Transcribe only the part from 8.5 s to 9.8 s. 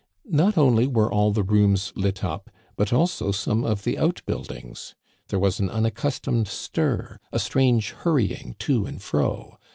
to and fro.